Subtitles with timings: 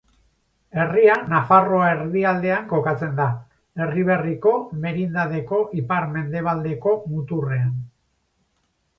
[0.83, 3.27] Herria, Nafarroa erdialdean kokatzen da,
[3.85, 4.53] Erriberriko
[4.85, 7.69] merindadeko ipar-mendebaldeko muturrean.